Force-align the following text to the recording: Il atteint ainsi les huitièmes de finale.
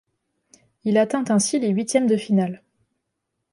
Il 0.83 0.97
atteint 0.97 1.25
ainsi 1.29 1.59
les 1.59 1.69
huitièmes 1.69 2.07
de 2.07 2.17
finale. 2.17 2.63